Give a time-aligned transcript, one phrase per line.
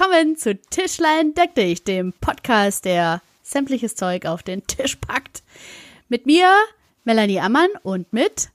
[0.00, 5.42] Willkommen zu Tischlein deck dich, dem Podcast, der sämtliches Zeug auf den Tisch packt.
[6.08, 6.50] Mit mir,
[7.04, 8.48] Melanie Ammann und mit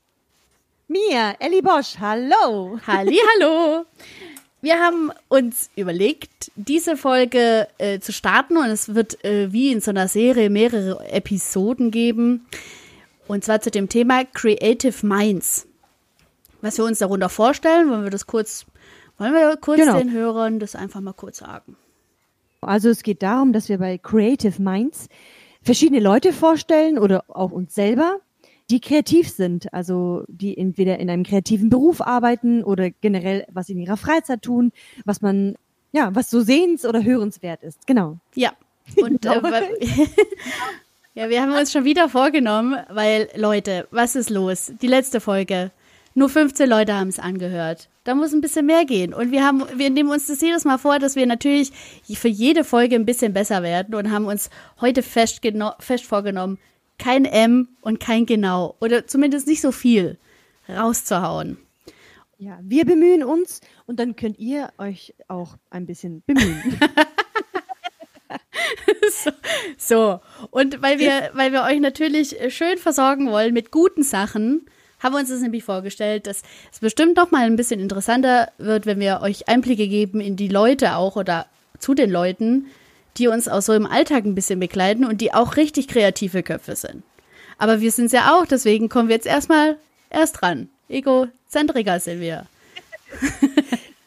[0.88, 1.98] mir, Ellie Bosch.
[2.00, 2.80] Hallo.
[2.88, 3.86] Halli, hallo.
[4.62, 9.82] Wir haben uns überlegt, diese Folge äh, zu starten und es wird äh, wie in
[9.82, 12.48] so einer Serie mehrere Episoden geben.
[13.28, 15.68] Und zwar zu dem Thema Creative Minds.
[16.62, 18.66] Was wir uns darunter vorstellen, wollen wir das kurz,
[19.18, 19.98] wollen wir kurz genau.
[19.98, 21.76] den Hörern das einfach mal kurz sagen.
[22.62, 25.08] Also es geht darum, dass wir bei Creative Minds
[25.62, 28.20] verschiedene Leute vorstellen oder auch uns selber,
[28.70, 33.80] die kreativ sind, also die entweder in einem kreativen Beruf arbeiten oder generell was in
[33.80, 34.72] ihrer Freizeit tun,
[35.06, 35.56] was man,
[35.92, 37.86] ja, was so sehens- oder hörenswert ist.
[37.86, 38.18] Genau.
[38.34, 38.54] Ja.
[38.98, 39.30] Und äh,
[41.16, 44.74] ja, wir haben uns schon wieder vorgenommen, weil Leute, was ist los?
[44.82, 45.72] Die letzte Folge.
[46.14, 47.90] Nur 15 Leute haben es angehört.
[48.06, 49.14] Da muss ein bisschen mehr gehen.
[49.16, 51.72] Und wir haben, wir nehmen uns das jedes Mal vor, dass wir natürlich
[52.08, 55.42] für jede Folge ein bisschen besser werden und haben uns heute fest,
[55.80, 56.60] fest vorgenommen,
[57.00, 58.76] kein M und kein Genau.
[58.80, 60.20] Oder zumindest nicht so viel
[60.70, 61.58] rauszuhauen.
[62.38, 66.80] Ja, wir bemühen uns und dann könnt ihr euch auch ein bisschen bemühen.
[69.10, 69.32] so,
[69.78, 70.20] so,
[70.52, 74.70] und weil wir, weil wir euch natürlich schön versorgen wollen mit guten Sachen,
[75.00, 78.86] haben wir uns das nämlich vorgestellt, dass es bestimmt noch mal ein bisschen interessanter wird,
[78.86, 81.46] wenn wir euch Einblicke geben in die Leute auch oder
[81.80, 82.68] zu den Leuten,
[83.18, 86.76] die uns auch so im Alltag ein bisschen begleiten und die auch richtig kreative Köpfe
[86.76, 87.04] sind.
[87.58, 89.78] Aber wir sind es ja auch, deswegen kommen wir jetzt erstmal
[90.10, 90.70] erst dran.
[90.90, 92.46] Egozentriker sind wir.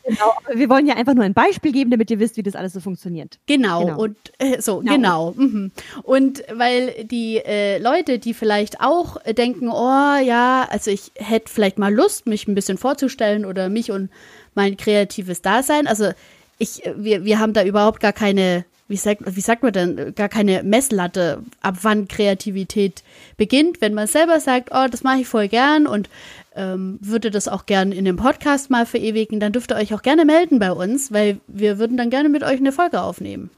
[0.09, 2.73] Genau, wir wollen ja einfach nur ein Beispiel geben, damit ihr wisst, wie das alles
[2.73, 3.39] so funktioniert.
[3.47, 4.03] Genau, genau.
[4.03, 4.95] und äh, so, genau.
[4.95, 5.35] genau.
[5.37, 5.71] Mhm.
[6.03, 11.79] Und weil die äh, Leute, die vielleicht auch denken, oh ja, also ich hätte vielleicht
[11.79, 14.11] mal Lust, mich ein bisschen vorzustellen oder mich und
[14.55, 15.87] mein kreatives Dasein.
[15.87, 16.11] Also
[16.59, 20.29] ich, wir, wir haben da überhaupt gar keine wie sagt, wie sagt man denn, gar
[20.29, 23.03] keine Messlatte, ab wann Kreativität
[23.37, 23.81] beginnt.
[23.81, 26.09] Wenn man selber sagt, oh, das mache ich voll gern und
[26.57, 30.03] ähm, würde das auch gern in dem Podcast mal verewigen, dann dürft ihr euch auch
[30.03, 33.51] gerne melden bei uns, weil wir würden dann gerne mit euch eine Folge aufnehmen.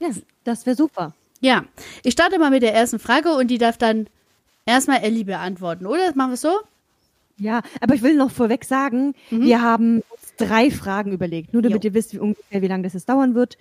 [0.00, 0.08] Ja,
[0.44, 1.14] das wäre super.
[1.40, 1.64] Ja,
[2.02, 4.08] ich starte mal mit der ersten Frage und die darf dann
[4.66, 6.14] erstmal Ellie beantworten, oder?
[6.14, 6.52] Machen wir es so?
[7.38, 9.42] Ja, aber ich will noch vorweg sagen, mhm.
[9.44, 10.02] wir haben
[10.36, 11.90] drei Fragen überlegt, nur damit jo.
[11.90, 13.56] ihr wisst, wie ungefähr wie lange das jetzt dauern wird.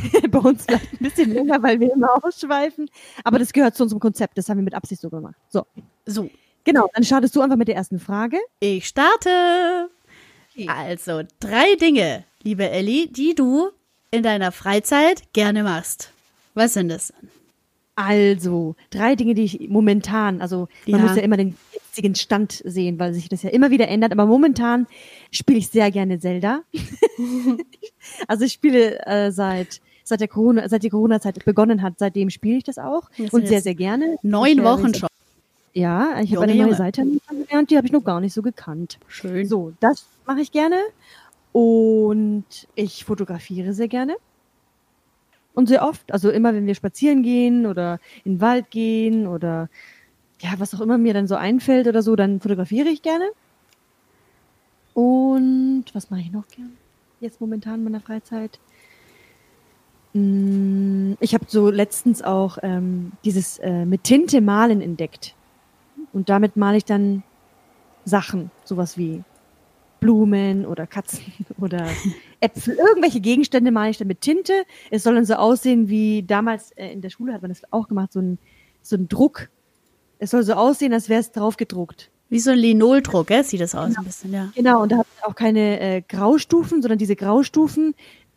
[0.30, 2.88] Bei uns vielleicht ein bisschen länger, weil wir immer ausschweifen.
[3.24, 4.38] Aber das gehört zu unserem Konzept.
[4.38, 5.36] Das haben wir mit Absicht so gemacht.
[5.48, 5.66] So.
[6.04, 6.30] So.
[6.64, 8.38] Genau, dann startest du einfach mit der ersten Frage.
[8.58, 9.88] Ich starte.
[10.50, 10.68] Okay.
[10.68, 13.70] Also, drei Dinge, liebe Elli, die du
[14.10, 16.10] in deiner Freizeit gerne machst.
[16.54, 17.12] Was sind das?
[17.94, 21.06] Also, drei Dinge, die ich momentan, also man ja.
[21.06, 24.26] muss ja immer den jetzigen Stand sehen, weil sich das ja immer wieder ändert, aber
[24.26, 24.86] momentan
[25.30, 26.62] spiele ich sehr gerne Zelda.
[28.28, 32.58] also ich spiele äh, seit seit der Corona, seit die Corona-Zeit begonnen hat, seitdem spiele
[32.58, 34.16] ich das auch das und sehr, sehr gerne.
[34.22, 35.08] Neun Wochen schon.
[35.74, 38.98] Ja, ich habe eine neue Seite gelernt, die habe ich noch gar nicht so gekannt.
[39.08, 39.46] Schön.
[39.46, 40.76] So, das mache ich gerne.
[41.52, 42.44] Und
[42.74, 44.16] ich fotografiere sehr gerne.
[45.54, 49.68] Und sehr oft, also immer wenn wir spazieren gehen oder in den Wald gehen oder
[50.40, 53.24] ja, was auch immer mir dann so einfällt oder so, dann fotografiere ich gerne.
[54.94, 56.76] Und was mache ich noch gern?
[57.20, 58.58] Jetzt momentan in meiner Freizeit.
[60.16, 65.34] Mm, ich habe so letztens auch ähm, dieses äh, mit Tinte malen entdeckt.
[66.12, 67.22] Und damit male ich dann
[68.06, 69.22] Sachen, sowas wie
[70.00, 71.24] Blumen oder Katzen
[71.60, 71.86] oder
[72.40, 74.64] Äpfel, irgendwelche Gegenstände male ich dann mit Tinte.
[74.90, 77.86] Es soll dann so aussehen wie damals äh, in der Schule hat man das auch
[77.86, 78.38] gemacht, so ein,
[78.80, 79.50] so ein Druck.
[80.18, 82.10] Es soll so aussehen, als wäre es drauf gedruckt.
[82.30, 83.44] Wie so ein Linoldruck, gell?
[83.44, 84.00] sieht das aus genau.
[84.00, 84.50] ein bisschen, ja.
[84.54, 87.94] Genau, und da hat auch keine äh, Graustufen, sondern diese Graustufen,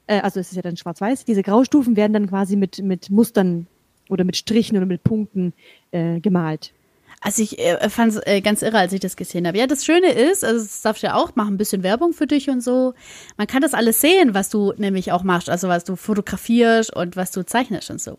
[0.09, 3.67] äh, also es ist ja dann schwarz-weiß, diese Graustufen werden dann quasi mit, mit Mustern
[4.09, 5.53] oder mit Strichen oder mit Punkten
[5.91, 6.73] äh, gemalt.
[7.21, 9.57] Also ich äh, fand es äh, ganz irre, als ich das gesehen habe.
[9.57, 12.27] Ja, das Schöne ist, also das darfst du ja auch machen, ein bisschen Werbung für
[12.27, 12.93] dich und so.
[13.37, 17.15] Man kann das alles sehen, was du nämlich auch machst, also was du fotografierst und
[17.15, 18.17] was du zeichnest und so.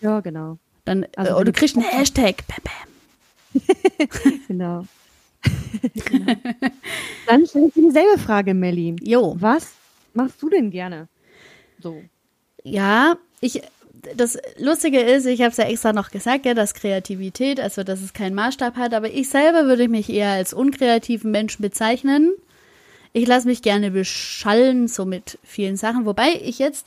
[0.00, 0.58] Ja, genau.
[0.84, 2.44] Dann, also, äh, oder du kriegst einen Hashtag.
[2.46, 4.40] Bam, bam.
[4.46, 4.86] genau.
[6.04, 6.34] genau.
[7.26, 8.96] Dann stelle ich dir dieselbe Frage, Melly.
[9.02, 9.36] Jo.
[9.38, 9.72] Was
[10.14, 11.08] machst du denn gerne?
[11.80, 12.02] So.
[12.64, 13.62] Ja, ich
[14.14, 18.02] das Lustige ist, ich habe es ja extra noch gesagt, ja, dass Kreativität, also dass
[18.02, 22.32] es keinen Maßstab hat, aber ich selber würde mich eher als unkreativen Menschen bezeichnen.
[23.12, 26.86] Ich lasse mich gerne beschallen, so mit vielen Sachen, wobei ich jetzt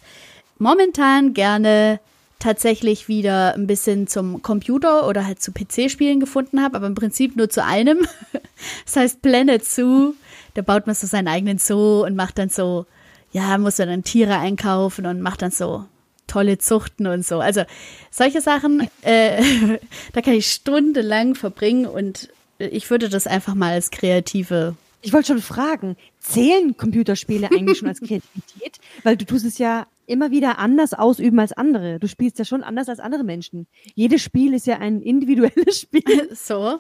[0.57, 1.99] momentan gerne
[2.39, 7.35] tatsächlich wieder ein bisschen zum Computer oder halt zu PC-Spielen gefunden habe, aber im Prinzip
[7.35, 7.99] nur zu einem.
[8.85, 10.13] das heißt Planet Zoo.
[10.53, 12.85] Da baut man so seinen eigenen Zoo und macht dann so,
[13.31, 15.85] ja, muss man dann Tiere einkaufen und macht dann so
[16.27, 17.39] tolle Zuchten und so.
[17.39, 17.63] Also
[18.09, 19.43] solche Sachen, äh,
[20.13, 24.75] da kann ich stundenlang verbringen und ich würde das einfach mal als kreative.
[25.01, 28.79] Ich wollte schon fragen, zählen Computerspiele eigentlich schon als Kreativität?
[29.03, 31.99] Weil du tust es ja immer wieder anders ausüben als andere.
[31.99, 33.67] Du spielst ja schon anders als andere Menschen.
[33.95, 36.29] Jedes Spiel ist ja ein individuelles Spiel.
[36.35, 36.79] So.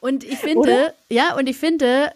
[0.00, 0.94] Und ich finde, Oder?
[1.10, 2.12] ja, und ich finde,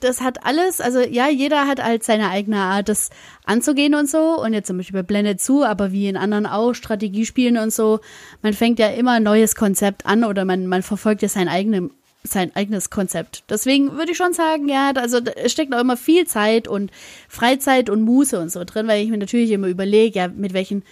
[0.00, 3.10] das hat alles, also ja, jeder hat halt seine eigene Art, das
[3.44, 4.40] anzugehen und so.
[4.40, 8.00] Und jetzt zum Beispiel bei Blended zu, aber wie in anderen auch, Strategiespielen und so.
[8.42, 11.90] Man fängt ja immer ein neues Konzept an oder man, man verfolgt ja sein, eigene,
[12.24, 13.42] sein eigenes Konzept.
[13.48, 16.90] Deswegen würde ich schon sagen, ja, also es steckt auch immer viel Zeit und
[17.28, 20.82] Freizeit und Muße und so drin, weil ich mir natürlich immer überlege, ja, mit welchen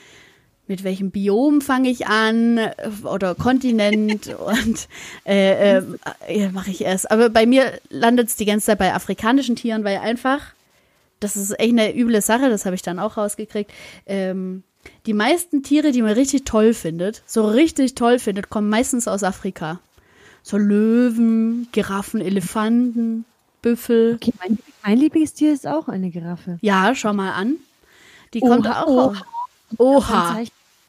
[0.70, 2.60] mit welchem Biom fange ich an
[3.02, 4.88] oder Kontinent und
[5.26, 5.82] äh, äh,
[6.28, 7.10] äh mache ich erst.
[7.10, 10.40] Aber bei mir landet es die ganze Zeit bei afrikanischen Tieren, weil einfach,
[11.18, 13.72] das ist echt eine üble Sache, das habe ich dann auch rausgekriegt.
[14.06, 14.62] Ähm,
[15.06, 19.24] die meisten Tiere, die man richtig toll findet, so richtig toll findet, kommen meistens aus
[19.24, 19.80] Afrika.
[20.42, 23.24] So Löwen, Giraffen, Elefanten,
[23.62, 24.14] Büffel.
[24.14, 26.58] Okay, mein, mein Lieblingstier ist auch eine Giraffe.
[26.62, 27.56] Ja, schau mal an.
[28.32, 28.86] Die kommt auch.
[28.86, 29.26] Oha.
[29.78, 30.42] Oha.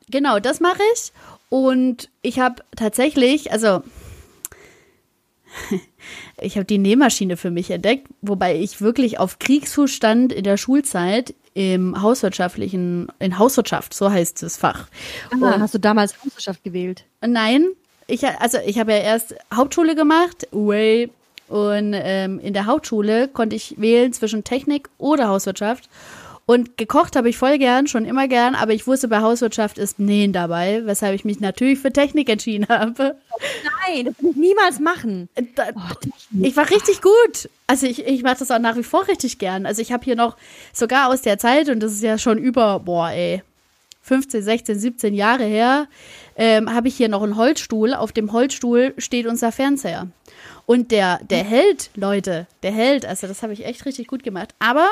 [0.10, 1.12] Genau, das mache ich.
[1.50, 3.84] Und ich habe tatsächlich, also
[6.42, 10.58] ich habe die Nähmaschine für mich entdeckt, wobei ich wirklich auf Kriegsfuß stand in der
[10.58, 14.88] Schulzeit im hauswirtschaftlichen, in Hauswirtschaft, so heißt das Fach.
[15.42, 17.04] Ah, hast du damals Hauswirtschaft gewählt?
[17.20, 17.68] Nein,
[18.12, 21.10] ich, also ich habe ja erst Hauptschule gemacht, way,
[21.48, 25.90] und ähm, in der Hauptschule konnte ich wählen zwischen Technik oder Hauswirtschaft.
[26.46, 30.00] Und gekocht habe ich voll gern, schon immer gern, aber ich wusste, bei Hauswirtschaft ist
[30.00, 33.16] Nähen dabei, weshalb ich mich natürlich für Technik entschieden habe.
[33.88, 35.30] Nein, das will ich niemals machen.
[35.56, 36.10] Da, oh,
[36.42, 37.50] ich war richtig gut.
[37.68, 39.66] Also ich, ich mache das auch nach wie vor richtig gern.
[39.66, 40.36] Also ich habe hier noch
[40.74, 43.44] sogar aus der Zeit, und das ist ja schon über, boah, ey,
[44.04, 45.88] 15, 16, 17 Jahre her,
[46.36, 47.94] ähm, habe ich hier noch einen Holzstuhl.
[47.94, 50.08] Auf dem Holzstuhl steht unser Fernseher.
[50.66, 53.06] Und der, der hält, Leute, der hält.
[53.06, 54.54] Also das habe ich echt richtig gut gemacht.
[54.60, 54.90] Aber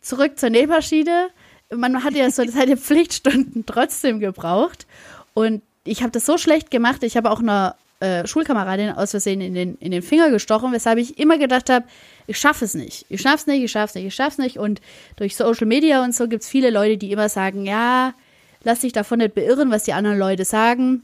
[0.00, 1.28] zurück zur Nähmaschine.
[1.74, 4.86] Man hat ja so seine Pflichtstunden trotzdem gebraucht.
[5.34, 7.02] Und ich habe das so schlecht gemacht.
[7.02, 10.98] Ich habe auch einer äh, Schulkameradin aus Versehen in den, in den Finger gestochen, weshalb
[10.98, 11.86] ich immer gedacht habe,
[12.26, 13.06] ich schaffe es nicht.
[13.08, 14.58] Ich schaff's nicht, ich schaff's nicht, ich schaff's nicht.
[14.58, 14.80] Und
[15.16, 18.14] durch Social Media und so gibt es viele Leute, die immer sagen, ja,
[18.66, 21.02] lass dich davon nicht beirren, was die anderen Leute sagen.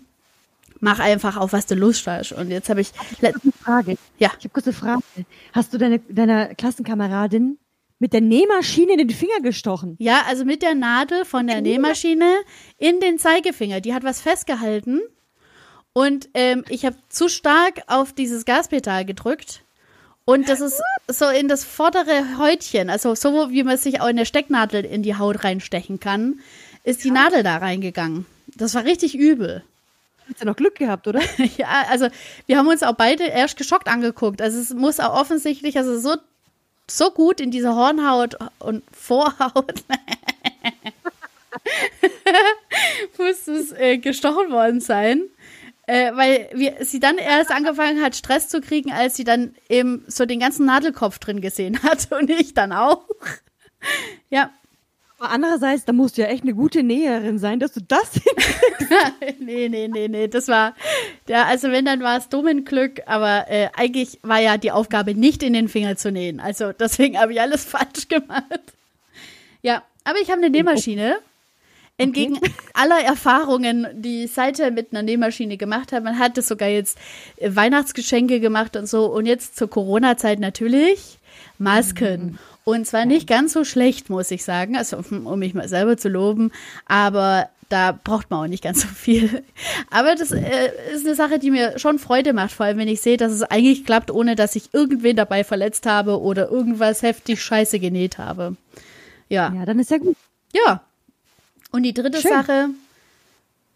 [0.80, 2.32] Mach einfach auf, was du Lust hast.
[2.32, 2.90] Und jetzt habe ich.
[3.12, 3.96] Ich habe eine Frage.
[4.18, 4.32] Ja.
[4.38, 5.02] Ich habe kurz eine Frage.
[5.52, 7.58] Hast du deine, deiner Klassenkameradin
[8.00, 9.94] mit der Nähmaschine in den Finger gestochen.
[10.00, 12.34] Ja, also mit der Nadel von der Nähmaschine
[12.78, 13.80] in den Zeigefinger.
[13.80, 15.00] Die hat was festgehalten.
[15.92, 19.62] Und ähm, ich habe zu stark auf dieses Gaspedal gedrückt.
[20.24, 24.16] Und das ist so in das vordere Häutchen, also so wie man sich auch in
[24.16, 26.40] der Stecknadel in die Haut reinstechen kann,
[26.84, 28.27] ist die Nadel da reingegangen.
[28.55, 29.62] Das war richtig übel.
[30.29, 31.20] Hast du noch Glück gehabt, oder?
[31.56, 32.08] ja, also
[32.46, 34.41] wir haben uns auch beide erst geschockt angeguckt.
[34.41, 36.17] Also es muss auch offensichtlich, also so
[36.91, 39.84] so gut in diese Hornhaut und Vorhaut
[43.19, 45.22] muss es äh, gestochen worden sein.
[45.86, 50.05] Äh, weil wir, sie dann erst angefangen hat, Stress zu kriegen, als sie dann eben
[50.06, 53.05] so den ganzen Nadelkopf drin gesehen hat und ich dann auch.
[54.31, 54.51] ja.
[55.22, 58.10] Aber andererseits, da musst du ja echt eine gute Näherin sein, dass du das
[59.38, 60.74] Nee, nee, nee, nee, das war,
[61.29, 62.29] ja, also wenn, dann war es
[62.64, 66.41] Glück, aber äh, eigentlich war ja die Aufgabe, nicht in den Finger zu nähen.
[66.41, 68.60] Also deswegen habe ich alles falsch gemacht.
[69.62, 71.19] Ja, aber ich habe eine Nähmaschine.
[71.98, 72.50] Entgegen okay.
[72.74, 76.98] aller Erfahrungen, die ich seither mit einer Nähmaschine gemacht habe, man hatte sogar jetzt
[77.36, 81.20] äh, Weihnachtsgeschenke gemacht und so und jetzt zur Corona-Zeit natürlich
[81.58, 82.32] Masken.
[82.32, 82.38] Mhm.
[82.64, 86.08] Und zwar nicht ganz so schlecht, muss ich sagen, also um mich mal selber zu
[86.08, 86.52] loben,
[86.86, 89.42] aber da braucht man auch nicht ganz so viel.
[89.90, 93.00] Aber das äh, ist eine Sache, die mir schon Freude macht, vor allem wenn ich
[93.00, 97.42] sehe, dass es eigentlich klappt, ohne dass ich irgendwen dabei verletzt habe oder irgendwas heftig
[97.42, 98.56] scheiße genäht habe.
[99.28, 99.52] Ja.
[99.54, 100.16] Ja, dann ist ja gut.
[100.52, 100.82] Ja.
[101.70, 102.31] Und die dritte Schön.
[102.31, 102.69] Sache,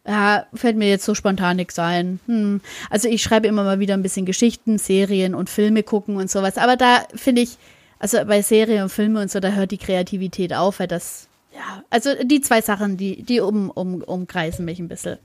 [0.07, 2.21] ja, fällt mir jetzt so spontan nichts ein.
[2.26, 2.61] Hm.
[2.90, 6.59] Also ich schreibe immer mal wieder ein bisschen Geschichten, Serien und Filme gucken und sowas.
[6.59, 7.57] Aber da finde ich,
[7.99, 11.83] also bei Serien und Filmen und so, da hört die Kreativität auf, weil das, ja,
[11.91, 15.19] also die zwei Sachen, die, die um, um, umkreisen mich ein bisschen.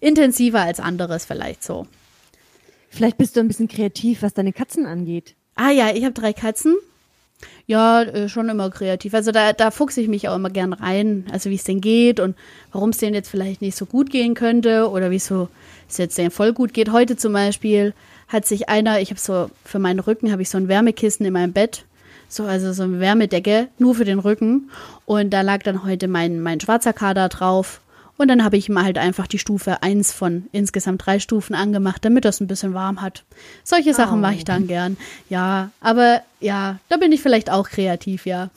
[0.00, 1.86] Intensiver als anderes vielleicht so.
[2.90, 5.34] Vielleicht bist du ein bisschen kreativ, was deine Katzen angeht.
[5.54, 6.76] Ah ja, ich habe drei Katzen.
[7.66, 9.14] Ja, äh, schon immer kreativ.
[9.14, 12.18] Also da, da fuchse ich mich auch immer gern rein, also wie es denen geht
[12.18, 12.36] und
[12.72, 15.48] warum es denen jetzt vielleicht nicht so gut gehen könnte oder wieso
[15.88, 16.90] es jetzt denen voll gut geht.
[16.90, 17.94] Heute zum Beispiel
[18.26, 21.32] hat sich einer, ich habe so, für meinen Rücken habe ich so ein Wärmekissen in
[21.32, 21.84] meinem Bett,
[22.28, 24.70] so, also so eine Wärmedecke, nur für den Rücken.
[25.06, 27.80] Und da lag dann heute mein, mein schwarzer Kader drauf.
[28.18, 32.04] Und dann habe ich ihm halt einfach die Stufe 1 von insgesamt drei Stufen angemacht,
[32.04, 33.24] damit das ein bisschen warm hat.
[33.62, 34.20] Solche Sachen oh.
[34.20, 34.96] mache ich dann gern.
[35.30, 38.50] Ja, aber ja, da bin ich vielleicht auch kreativ, ja.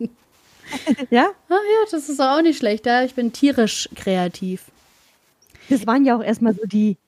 [1.10, 1.28] ja?
[1.48, 2.84] Ah, ja, das ist auch nicht schlecht.
[2.84, 4.64] Ja, ich bin tierisch kreativ.
[5.70, 6.98] Das waren ja auch erstmal so die,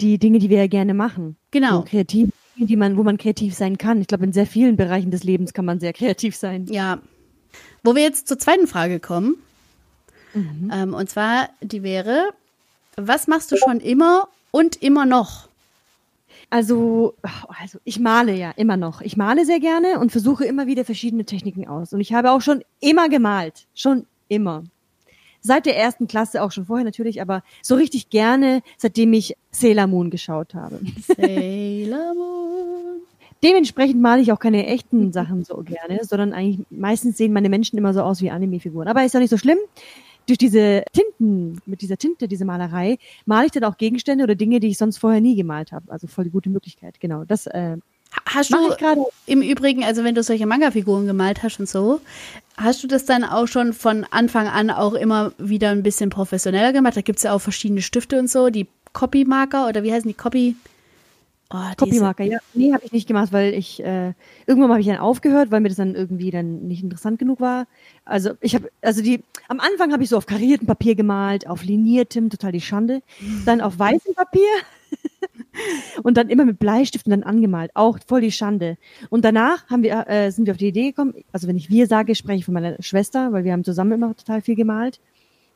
[0.00, 1.36] die Dinge, die wir ja gerne machen.
[1.50, 1.78] Genau.
[1.78, 2.30] So kreativ,
[2.66, 4.00] die man, wo man kreativ sein kann.
[4.00, 6.66] Ich glaube, in sehr vielen Bereichen des Lebens kann man sehr kreativ sein.
[6.66, 6.98] Ja.
[7.82, 9.36] Wo wir jetzt zur zweiten Frage kommen.
[10.34, 10.70] Mhm.
[10.72, 12.30] Ähm, und zwar, die wäre,
[12.96, 15.48] was machst du schon immer und immer noch?
[16.50, 17.14] Also,
[17.48, 19.02] also ich male ja immer noch.
[19.02, 21.92] Ich male sehr gerne und versuche immer wieder verschiedene Techniken aus.
[21.92, 23.66] Und ich habe auch schon immer gemalt.
[23.74, 24.64] Schon immer.
[25.40, 29.86] Seit der ersten Klasse, auch schon vorher natürlich, aber so richtig gerne, seitdem ich Sailor
[29.86, 30.80] Moon geschaut habe.
[31.16, 33.02] Sailor Moon.
[33.42, 37.78] Dementsprechend male ich auch keine echten Sachen so gerne, sondern eigentlich meistens sehen meine Menschen
[37.78, 38.88] immer so aus wie Anime-Figuren.
[38.88, 39.58] Aber ist ja nicht so schlimm
[40.26, 44.60] durch diese Tinten, mit dieser Tinte, diese Malerei, male ich dann auch Gegenstände oder Dinge,
[44.60, 45.90] die ich sonst vorher nie gemalt habe.
[45.90, 47.24] Also voll die gute Möglichkeit, genau.
[47.24, 47.76] Das äh,
[48.24, 52.00] Hast du im Übrigen, also wenn du solche Manga-Figuren gemalt hast und so,
[52.58, 56.72] hast du das dann auch schon von Anfang an auch immer wieder ein bisschen professioneller
[56.72, 56.96] gemacht?
[56.96, 60.14] Da gibt es ja auch verschiedene Stifte und so, die Copy-Marker oder wie heißen die
[60.14, 60.56] Copy?
[61.50, 62.38] Oh, Copymarker, ja.
[62.52, 64.12] Nee, habe ich nicht gemacht, weil ich äh,
[64.46, 67.66] irgendwann habe ich dann aufgehört, weil mir das dann irgendwie dann nicht interessant genug war.
[68.04, 71.64] Also ich habe, also die, am Anfang habe ich so auf kariertem Papier gemalt, auf
[71.64, 73.00] liniertem, total die Schande.
[73.46, 74.48] Dann auf weißem Papier
[76.02, 78.76] und dann immer mit Bleistiften dann angemalt, auch voll die Schande.
[79.10, 81.86] Und danach haben wir, äh, sind wir auf die Idee gekommen, also wenn ich wir
[81.86, 85.00] sage, spreche ich von meiner Schwester, weil wir haben zusammen immer total viel gemalt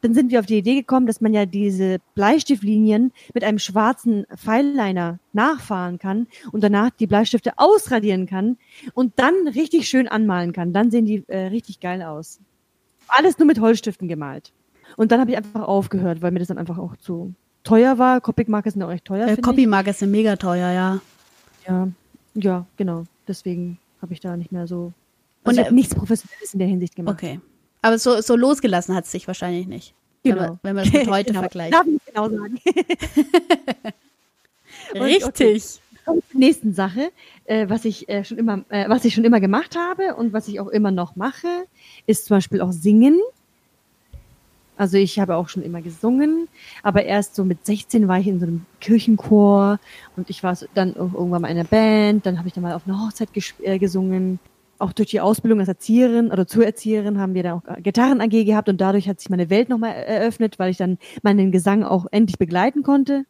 [0.03, 4.27] dann sind wir auf die Idee gekommen, dass man ja diese Bleistiftlinien mit einem schwarzen
[4.37, 8.59] Pfeilliner nachfahren kann und danach die Bleistifte ausradieren kann
[8.95, 10.73] und dann richtig schön anmalen kann.
[10.73, 12.41] Dann sehen die äh, richtig geil aus.
[13.07, 14.53] Alles nur mit Holzstiften gemalt.
[14.97, 18.21] Und dann habe ich einfach aufgehört, weil mir das dann einfach auch zu teuer war.
[18.21, 19.29] Copic-Marker sind auch echt teuer.
[19.29, 21.01] Äh, Copy-Marker sind mega teuer, ja.
[21.67, 21.89] Ja,
[22.35, 23.05] ja, genau.
[23.29, 24.93] Deswegen habe ich da nicht mehr so.
[25.45, 27.15] Also und habe nichts Professionelles in der Hinsicht gemacht.
[27.15, 27.41] Okay.
[27.83, 29.95] Aber so, so losgelassen hat es sich wahrscheinlich nicht.
[30.23, 30.59] Genau.
[30.63, 31.41] Wenn, man, das mit heute genau.
[31.41, 31.75] vergleicht.
[31.75, 32.59] Darf ich genau sagen.
[34.95, 35.81] Richtig.
[36.05, 37.11] Und zur nächsten Sache,
[37.45, 40.49] äh, was ich äh, schon immer, äh, was ich schon immer gemacht habe und was
[40.49, 41.67] ich auch immer noch mache,
[42.07, 43.21] ist zum Beispiel auch Singen.
[44.77, 46.49] Also ich habe auch schon immer gesungen,
[46.83, 49.79] aber erst so mit 16 war ich in so einem Kirchenchor
[50.17, 52.87] und ich war dann irgendwann mal in einer Band, dann habe ich dann mal auf
[52.87, 53.29] einer Hochzeit
[53.63, 54.39] äh, gesungen
[54.83, 58.45] auch durch die Ausbildung als Erzieherin oder zur Erzieherin haben wir da auch Gitarren AG
[58.45, 62.07] gehabt und dadurch hat sich meine Welt nochmal eröffnet, weil ich dann meinen Gesang auch
[62.11, 63.25] endlich begleiten konnte.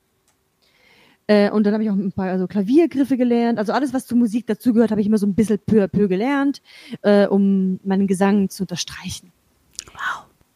[1.27, 3.59] Äh, und dann habe ich auch ein paar also Klaviergriffe gelernt.
[3.59, 6.09] Also alles, was zur Musik dazugehört, habe ich immer so ein bisschen peu à peu
[6.09, 6.63] gelernt,
[7.03, 9.31] äh, um meinen Gesang zu unterstreichen.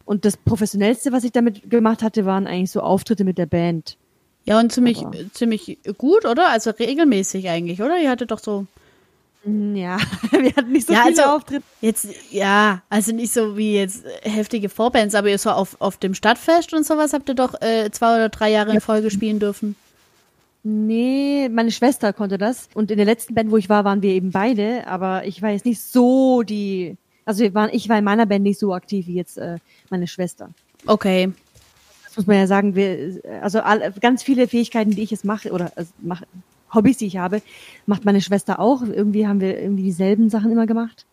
[0.07, 3.99] Und das Professionellste, was ich damit gemacht hatte, waren eigentlich so Auftritte mit der Band.
[4.45, 6.51] Ja, und ziemlich, ziemlich gut, oder?
[6.51, 7.99] Also regelmäßig eigentlich, oder?
[7.99, 8.67] Ihr hattet doch so
[9.47, 9.97] hm, ja,
[10.33, 11.65] wir hatten nicht so ja, viele also, Auftritte.
[11.81, 16.75] Jetzt, ja, also nicht so wie jetzt heftige Vorbands, aber so auf, auf dem Stadtfest
[16.75, 19.77] und sowas habt ihr doch äh, zwei oder drei Jahre in Folge spielen dürfen.
[20.65, 22.69] Nee, meine Schwester konnte das.
[22.75, 24.85] Und in der letzten Band, wo ich war, waren wir eben beide.
[24.89, 26.97] Aber ich war jetzt nicht so die.
[27.27, 29.59] Also wir waren, ich war in meiner Band nicht so aktiv wie jetzt äh,
[29.91, 30.51] meine Schwester.
[30.87, 31.33] Okay.
[32.05, 32.75] Das muss man ja sagen.
[32.75, 36.25] Wir, also all, ganz viele Fähigkeiten, die ich jetzt mache oder also mache,
[36.73, 37.43] Hobbys, die ich habe,
[37.85, 38.83] macht meine Schwester auch.
[38.83, 41.05] Irgendwie haben wir irgendwie dieselben Sachen immer gemacht.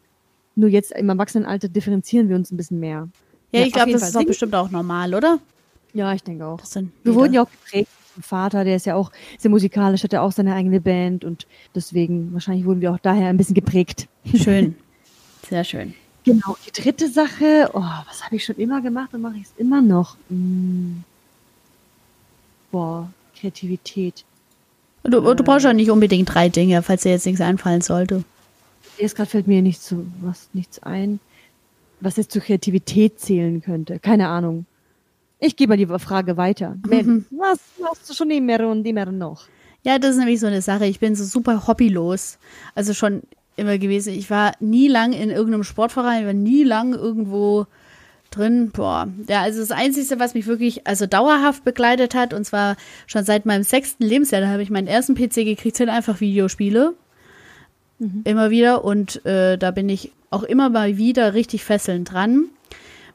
[0.56, 3.10] Nur jetzt im Erwachsenenalter differenzieren wir uns ein bisschen mehr.
[3.52, 4.10] Ja, ja ich glaube, das Fall.
[4.10, 5.40] ist auch bestimmt auch normal, oder?
[5.94, 6.60] Ja, ich denke auch.
[7.04, 10.22] wir wurden ja auch geprägt vom Vater, der ist ja auch sehr musikalisch, hat ja
[10.22, 14.08] auch seine eigene Band und deswegen, wahrscheinlich wurden wir auch daher ein bisschen geprägt.
[14.36, 14.76] Schön.
[15.50, 15.94] Sehr schön.
[16.24, 16.58] Genau.
[16.66, 19.82] Die dritte Sache, oh, was habe ich schon immer gemacht und mache ich es immer
[19.82, 20.16] noch?
[20.30, 21.04] Hm.
[22.72, 24.24] Boah, Kreativität.
[25.04, 28.24] Du, du brauchst ja nicht unbedingt drei Dinge, falls dir jetzt nichts einfallen sollte.
[28.98, 31.20] Jetzt gerade fällt mir nicht zu, was, nichts ein,
[32.00, 34.00] was jetzt zur Kreativität zählen könnte.
[34.00, 34.66] Keine Ahnung.
[35.40, 36.78] Ich gebe mal die Frage weiter.
[36.88, 37.26] Mhm.
[37.32, 39.44] Was machst du schon immer und immer noch?
[39.84, 40.86] Ja, das ist nämlich so eine Sache.
[40.86, 42.38] Ich bin so super hobbylos.
[42.76, 43.24] Also schon
[43.56, 44.14] immer gewesen.
[44.14, 47.68] Ich war nie lang in irgendeinem Sportverein, ich war nie lang irgendwo
[48.32, 48.72] drin.
[48.72, 52.76] Boah, ja, also das Einzige, was mich wirklich also dauerhaft begleitet hat, und zwar
[53.08, 56.94] schon seit meinem sechsten Lebensjahr, da habe ich meinen ersten PC gekriegt, sind einfach Videospiele.
[58.00, 58.22] mhm.
[58.26, 62.46] immer wieder und äh, da bin ich auch immer mal wieder richtig fesselnd dran.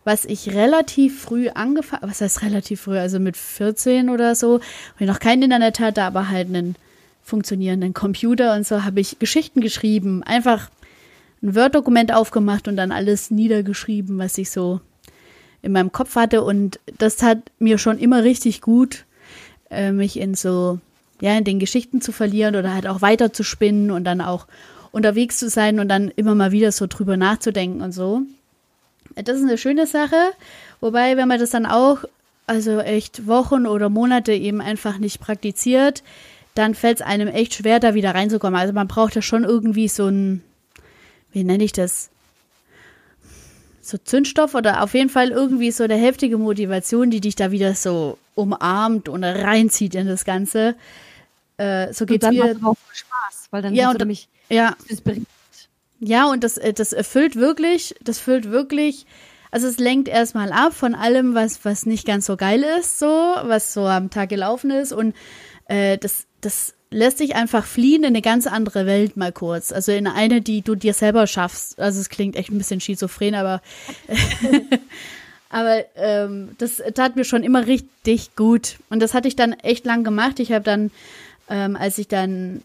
[0.04, 5.00] Was ich relativ früh angefangen, was heißt relativ früh, also mit 14 oder so, wo
[5.00, 6.76] ich noch kein Internet hatte, aber halt einen
[7.28, 10.22] funktionierenden Computer und so, habe ich Geschichten geschrieben.
[10.22, 10.70] Einfach
[11.42, 14.80] ein Word-Dokument aufgemacht und dann alles niedergeschrieben, was ich so
[15.62, 16.42] in meinem Kopf hatte.
[16.42, 19.04] Und das tat mir schon immer richtig gut,
[19.70, 20.80] äh, mich in so,
[21.20, 24.46] ja, in den Geschichten zu verlieren oder halt auch weiter zu spinnen und dann auch
[24.90, 28.22] unterwegs zu sein und dann immer mal wieder so drüber nachzudenken und so.
[29.14, 30.16] Das ist eine schöne Sache.
[30.80, 32.04] Wobei, wenn man das dann auch,
[32.46, 36.02] also echt Wochen oder Monate eben einfach nicht praktiziert,
[36.58, 38.58] dann fällt es einem echt schwer, da wieder reinzukommen.
[38.58, 40.42] Also man braucht ja schon irgendwie so ein,
[41.30, 42.10] wie nenne ich das?
[43.80, 47.74] So Zündstoff oder auf jeden Fall irgendwie so eine heftige Motivation, die dich da wieder
[47.74, 50.74] so umarmt und reinzieht in das Ganze.
[51.58, 52.18] Äh, so mir.
[52.18, 54.76] macht es auch Spaß, weil dann ja, und, nämlich ja.
[56.00, 59.06] Ja, und das, äh, das erfüllt wirklich, das füllt wirklich,
[59.50, 63.06] also es lenkt erstmal ab von allem, was, was nicht ganz so geil ist, so,
[63.06, 64.92] was so am Tag gelaufen ist.
[64.92, 65.14] Und
[65.66, 69.72] äh, das, das lässt dich einfach fliehen in eine ganz andere Welt mal kurz.
[69.72, 71.78] Also in eine, die du dir selber schaffst.
[71.78, 73.60] Also es klingt echt ein bisschen schizophren, aber
[75.50, 78.76] aber ähm, das tat mir schon immer richtig gut.
[78.88, 80.40] Und das hatte ich dann echt lang gemacht.
[80.40, 80.90] Ich habe dann,
[81.50, 82.62] ähm, als ich dann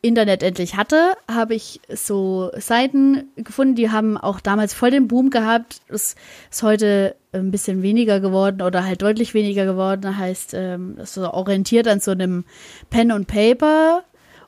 [0.00, 5.30] Internet endlich hatte, habe ich so Seiten gefunden, die haben auch damals voll den Boom
[5.30, 5.80] gehabt.
[5.88, 6.14] Das
[6.50, 10.02] ist heute ein bisschen weniger geworden oder halt deutlich weniger geworden.
[10.02, 12.44] Das heißt, ähm, so orientiert an so einem
[12.90, 14.04] Pen und Paper.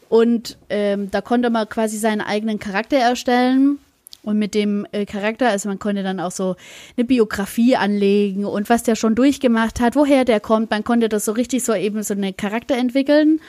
[0.09, 3.78] Und ähm, da konnte man quasi seinen eigenen Charakter erstellen.
[4.23, 6.57] Und mit dem äh, Charakter, also man konnte dann auch so
[6.97, 10.71] eine Biografie anlegen und was der schon durchgemacht hat, woher der kommt.
[10.71, 13.41] Man konnte das so richtig so eben so einen Charakter entwickeln.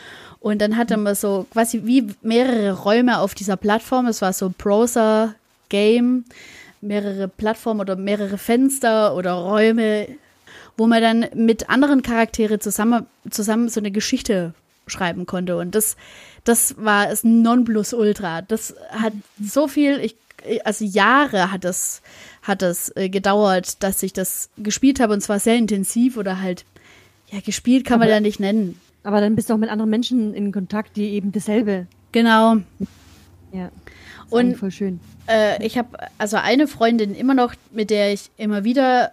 [0.41, 4.07] Und dann hatte man so quasi wie mehrere Räume auf dieser Plattform.
[4.07, 6.25] Es war so ein Browser-Game,
[6.81, 10.07] mehrere Plattformen oder mehrere Fenster oder Räume,
[10.77, 14.55] wo man dann mit anderen Charaktere zusammen, zusammen so eine Geschichte
[14.87, 15.57] schreiben konnte.
[15.57, 15.95] Und das,
[16.43, 18.41] das war das Nonplusultra.
[18.41, 20.15] Das hat so viel, ich,
[20.65, 22.01] also Jahre hat das,
[22.41, 26.65] hat das äh, gedauert, dass ich das gespielt habe und zwar sehr intensiv oder halt,
[27.31, 28.81] ja, gespielt kann man ja nicht nennen.
[29.03, 31.87] Aber dann bist du auch mit anderen Menschen in Kontakt, die eben dasselbe.
[32.11, 32.57] Genau.
[33.51, 33.71] Ja.
[34.29, 34.99] Und voll schön.
[35.27, 39.11] Äh, ich habe also eine Freundin immer noch, mit der ich immer wieder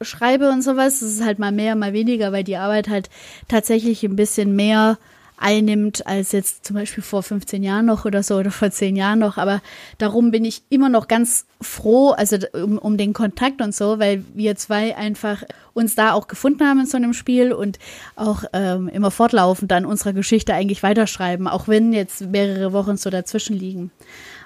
[0.00, 1.00] schreibe und sowas.
[1.00, 3.08] Das ist halt mal mehr, mal weniger, weil die Arbeit halt
[3.48, 4.98] tatsächlich ein bisschen mehr
[5.44, 9.18] einnimmt als jetzt zum Beispiel vor 15 Jahren noch oder so oder vor 10 Jahren
[9.18, 9.36] noch.
[9.36, 9.60] Aber
[9.98, 14.24] darum bin ich immer noch ganz froh, also um, um den Kontakt und so, weil
[14.32, 17.78] wir zwei einfach uns da auch gefunden haben in so einem Spiel und
[18.16, 23.10] auch ähm, immer fortlaufend an unserer Geschichte eigentlich weiterschreiben, auch wenn jetzt mehrere Wochen so
[23.10, 23.90] dazwischen liegen.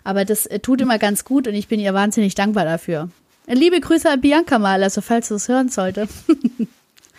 [0.02, 3.08] Aber das äh, tut immer ganz gut und ich bin ihr wahnsinnig dankbar dafür.
[3.46, 6.08] Liebe Grüße an Bianca mal, also falls du es hören sollte.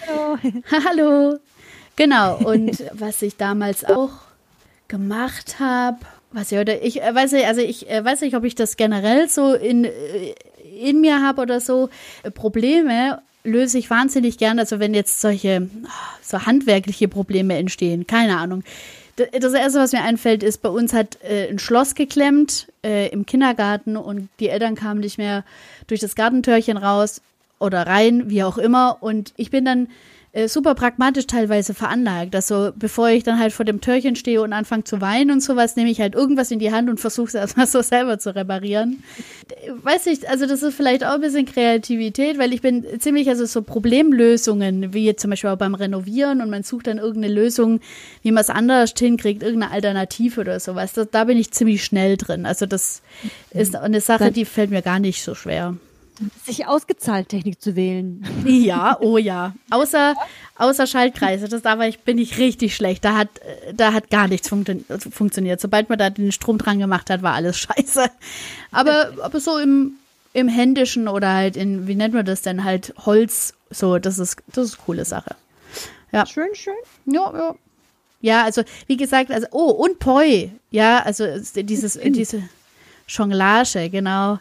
[0.05, 0.37] Hallo.
[0.85, 1.39] Hallo.
[1.99, 4.11] Genau, und was ich damals auch
[4.87, 5.97] gemacht habe,
[6.31, 8.77] was ich heute, ich äh, weiß nicht, also ich äh, weiß nicht, ob ich das
[8.77, 9.91] generell so in, äh,
[10.81, 11.89] in mir habe oder so.
[12.33, 15.69] Probleme löse ich wahnsinnig gern, also wenn jetzt solche
[16.21, 18.63] so handwerkliche Probleme entstehen, keine Ahnung.
[19.17, 23.25] Das erste, was mir einfällt, ist, bei uns hat äh, ein Schloss geklemmt äh, im
[23.25, 25.43] Kindergarten und die Eltern kamen nicht mehr
[25.87, 27.21] durch das Gartentürchen raus
[27.59, 28.97] oder rein, wie auch immer.
[29.01, 29.89] Und ich bin dann
[30.31, 32.35] äh, super pragmatisch teilweise veranlagt.
[32.35, 35.75] Also bevor ich dann halt vor dem Türchen stehe und anfange zu weinen und sowas,
[35.75, 39.03] nehme ich halt irgendwas in die Hand und versuche es erstmal so selber zu reparieren.
[39.81, 43.45] Weiß ich, also das ist vielleicht auch ein bisschen Kreativität, weil ich bin ziemlich, also
[43.45, 47.79] so Problemlösungen, wie jetzt zum Beispiel auch beim Renovieren und man sucht dann irgendeine Lösung,
[48.21, 50.93] wie man es anders hinkriegt, irgendeine Alternative oder sowas.
[50.93, 52.45] Das, da bin ich ziemlich schnell drin.
[52.45, 53.01] Also das
[53.51, 55.75] ist eine Sache, die fällt mir gar nicht so schwer
[56.45, 58.25] sich ausgezahlt, Technik zu wählen.
[58.45, 59.53] Ja, oh ja.
[59.69, 60.15] Außer,
[60.55, 63.05] außer Schaltkreise, das da war ich, bin ich richtig schlecht.
[63.05, 63.29] Da hat,
[63.73, 64.79] da hat gar nichts funktio
[65.11, 65.61] funktioniert.
[65.61, 68.09] Sobald man da den Strom dran gemacht hat, war alles scheiße.
[68.71, 69.93] Aber, aber so im,
[70.33, 74.37] im Händischen oder halt in, wie nennt man das denn, halt Holz, so, das ist,
[74.47, 75.35] das ist eine coole Sache.
[76.11, 76.25] Ja.
[76.25, 76.73] Schön, schön.
[77.05, 77.55] Ja, ja.
[78.21, 80.51] Ja, also, wie gesagt, also, oh, und Poi.
[80.71, 82.43] Ja, also, dieses, diese
[83.07, 84.39] Jonglage, genau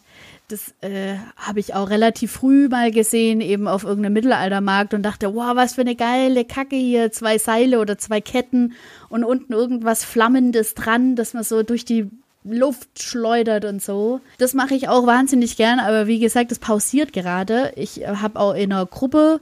[0.48, 5.34] das äh, habe ich auch relativ früh mal gesehen, eben auf irgendeinem Mittelaltermarkt und dachte,
[5.34, 8.72] wow, was für eine geile Kacke hier, zwei Seile oder zwei Ketten
[9.10, 12.10] und unten irgendwas Flammendes dran, dass man so durch die
[12.44, 14.20] Luft schleudert und so.
[14.38, 17.72] Das mache ich auch wahnsinnig gern, aber wie gesagt, das pausiert gerade.
[17.76, 19.40] Ich habe auch in einer Gruppe,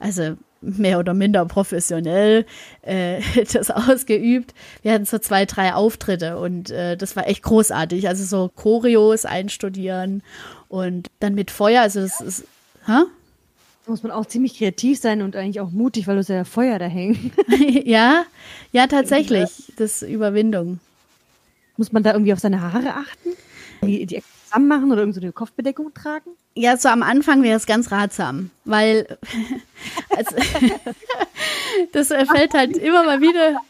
[0.00, 2.44] also mehr oder minder professionell
[2.82, 3.20] äh,
[3.52, 4.54] das ausgeübt.
[4.82, 8.08] Wir hatten so zwei, drei Auftritte und äh, das war echt großartig.
[8.08, 10.22] Also so Choreos einstudieren
[10.68, 12.44] und dann mit Feuer, also das ist,
[12.86, 13.02] hä?
[13.86, 16.78] Da muss man auch ziemlich kreativ sein und eigentlich auch mutig, weil du ja Feuer
[16.78, 17.32] da hängen.
[17.84, 18.24] ja,
[18.72, 19.72] ja, tatsächlich.
[19.76, 20.80] Das ist Überwindung.
[21.76, 23.30] Muss man da irgendwie auf seine Haare achten?
[23.82, 26.30] Die, die zusammen machen oder irgendeine so Kopfbedeckung tragen?
[26.54, 29.18] Ja, so am Anfang wäre es ganz ratsam, weil
[30.16, 30.36] also,
[31.92, 33.60] das fällt halt immer mal wieder.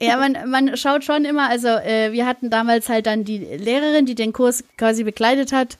[0.00, 4.06] Ja, man, man schaut schon immer, also äh, wir hatten damals halt dann die Lehrerin,
[4.06, 5.78] die den Kurs quasi begleitet hat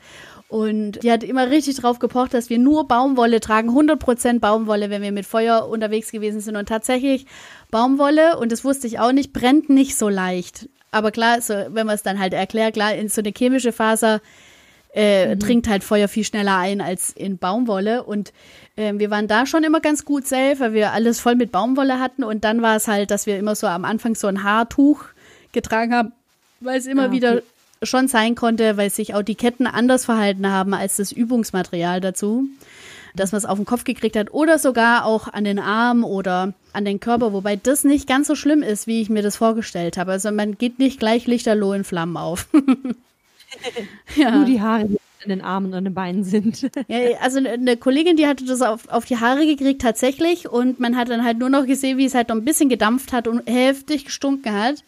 [0.48, 5.02] und die hat immer richtig drauf gepocht, dass wir nur Baumwolle tragen, 100% Baumwolle, wenn
[5.02, 7.26] wir mit Feuer unterwegs gewesen sind und tatsächlich
[7.70, 10.68] Baumwolle, und das wusste ich auch nicht, brennt nicht so leicht.
[10.90, 14.20] Aber klar, so, wenn man es dann halt erklärt, klar, in so eine chemische Faser
[14.94, 15.38] äh, mhm.
[15.38, 18.02] dringt halt Feuer viel schneller ein als in Baumwolle.
[18.02, 18.32] Und
[18.76, 22.00] äh, wir waren da schon immer ganz gut safe, weil wir alles voll mit Baumwolle
[22.00, 22.24] hatten.
[22.24, 25.04] Und dann war es halt, dass wir immer so am Anfang so ein Haartuch
[25.52, 26.12] getragen haben,
[26.60, 27.14] weil es immer ah, okay.
[27.14, 27.42] wieder
[27.82, 32.48] schon sein konnte, weil sich auch die Ketten anders verhalten haben als das Übungsmaterial dazu
[33.14, 36.54] dass man es auf den Kopf gekriegt hat oder sogar auch an den Arm oder
[36.72, 39.96] an den Körper, wobei das nicht ganz so schlimm ist, wie ich mir das vorgestellt
[39.96, 40.12] habe.
[40.12, 42.48] Also man geht nicht gleich lichterloh in Flammen auf.
[44.16, 44.30] ja.
[44.30, 44.88] Nur die Haare,
[45.22, 46.62] an den Armen und an den Beinen sind.
[46.88, 50.96] ja, also eine Kollegin, die hatte das auf, auf die Haare gekriegt tatsächlich und man
[50.96, 53.48] hat dann halt nur noch gesehen, wie es halt noch ein bisschen gedampft hat und
[53.48, 54.84] heftig gestunken hat.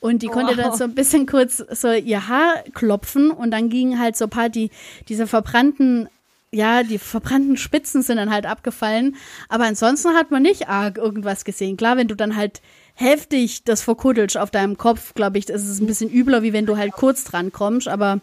[0.00, 0.64] Und die konnte wow.
[0.64, 4.30] dann so ein bisschen kurz so ihr Haar klopfen und dann gingen halt so ein
[4.30, 4.70] paar die,
[5.08, 6.08] diese verbrannten
[6.52, 9.16] ja, die verbrannten Spitzen sind dann halt abgefallen.
[9.48, 11.76] Aber ansonsten hat man nicht arg irgendwas gesehen.
[11.76, 12.62] Klar, wenn du dann halt
[12.94, 16.66] heftig das verkuddelst auf deinem Kopf, glaube ich, ist es ein bisschen übler, wie wenn
[16.66, 17.88] du halt kurz dran kommst.
[17.88, 18.20] Aber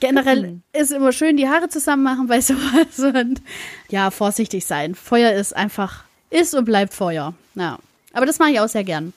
[0.00, 3.40] generell ist immer schön, die Haare zusammen machen bei sowas und
[3.88, 4.94] ja, vorsichtig sein.
[4.94, 7.34] Feuer ist einfach, ist und bleibt Feuer.
[7.54, 7.78] Ja.
[8.12, 9.12] Aber das mache ich auch sehr gern.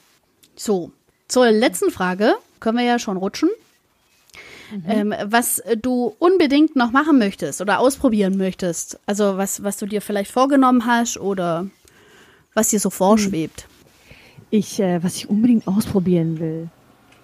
[0.56, 0.92] So,
[1.28, 3.50] zur letzten Frage können wir ja schon rutschen
[4.72, 4.84] mhm.
[4.88, 9.00] ähm, was du unbedingt noch machen möchtest oder ausprobieren möchtest.
[9.06, 11.68] Also was, was du dir vielleicht vorgenommen hast oder
[12.54, 13.68] was dir so vorschwebt.
[14.50, 16.70] Ich, äh, was ich unbedingt ausprobieren will.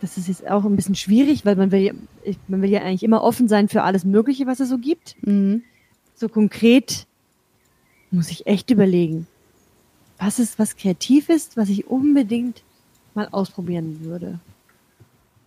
[0.02, 1.94] Das ist jetzt auch ein bisschen schwierig, weil man will, ja,
[2.48, 5.16] man will ja eigentlich immer offen sein für alles Mögliche, was es so gibt.
[5.22, 5.64] Mhm.
[6.16, 7.08] So konkret
[8.12, 9.28] muss ich echt überlegen,
[10.20, 12.64] was ist, was kreativ ist, was ich unbedingt
[13.14, 14.40] mal ausprobieren würde.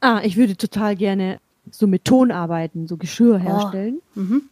[0.01, 1.39] Ah, ich würde total gerne
[1.71, 3.39] so mit Ton arbeiten, so Geschirr oh.
[3.39, 4.01] herstellen.
[4.17, 4.21] Oh.
[4.21, 4.43] Mhm.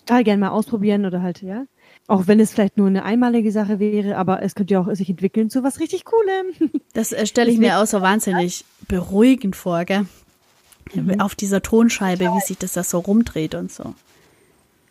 [0.00, 1.66] Total gerne mal ausprobieren oder halt, ja.
[2.08, 5.10] Auch wenn es vielleicht nur eine einmalige Sache wäre, aber es könnte ja auch sich
[5.10, 6.80] entwickeln zu was richtig Coolem.
[6.92, 10.06] Das äh, stelle ich mir auch so wahnsinnig beruhigend vor, gell?
[10.94, 11.20] Mhm.
[11.20, 13.94] Auf dieser Tonscheibe, wie sich das da so rumdreht und so.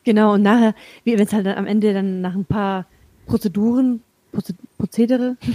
[0.04, 2.86] Genau, und nachher, wenn es halt am Ende dann nach ein paar
[3.26, 4.04] Prozeduren,
[4.78, 5.38] Prozedere.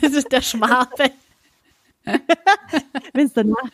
[0.00, 1.10] das ist der Schwabe.
[3.12, 3.70] Wenn es danach,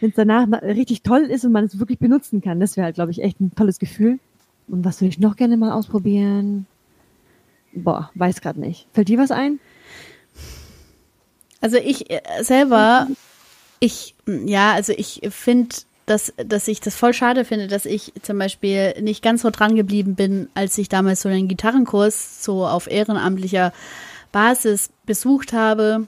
[0.00, 3.10] wenn's danach richtig toll ist und man es wirklich benutzen kann, das wäre halt, glaube
[3.10, 4.18] ich, echt ein tolles Gefühl.
[4.68, 6.66] Und was würde ich noch gerne mal ausprobieren?
[7.72, 8.86] Boah, weiß gerade nicht.
[8.92, 9.58] Fällt dir was ein?
[11.60, 13.08] Also ich äh, selber,
[13.80, 18.38] ich, ja, also ich finde, dass, dass ich das voll schade finde, dass ich zum
[18.38, 22.90] Beispiel nicht ganz so dran geblieben bin, als ich damals so einen Gitarrenkurs so auf
[22.90, 23.72] ehrenamtlicher
[24.32, 26.06] Basis besucht habe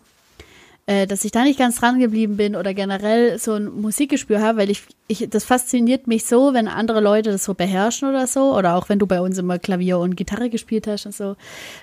[0.87, 4.59] äh, dass ich da nicht ganz dran geblieben bin oder generell so ein Musikgespür habe,
[4.59, 8.57] weil ich, ich, das fasziniert mich so, wenn andere Leute das so beherrschen oder so,
[8.57, 11.37] oder auch wenn du bei uns immer Klavier und Gitarre gespielt hast und so,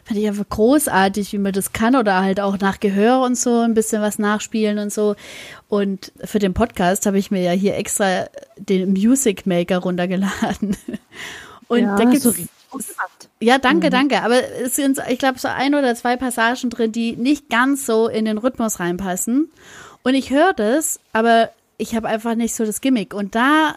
[0.04, 3.62] fand ich einfach großartig, wie man das kann oder halt auch nach Gehör und so
[3.62, 5.16] ein bisschen was nachspielen und so.
[5.70, 8.26] Und für den Podcast habe ich mir ja hier extra
[8.58, 10.76] den Music Maker runtergeladen.
[11.70, 12.34] Und ja, da gibt's so
[13.42, 13.92] ja, danke, mhm.
[13.92, 14.22] danke.
[14.22, 18.08] Aber es sind, ich glaube, so ein oder zwei Passagen drin, die nicht ganz so
[18.08, 19.50] in den Rhythmus reinpassen.
[20.04, 23.14] Und ich höre das, aber ich habe einfach nicht so das Gimmick.
[23.14, 23.76] Und da,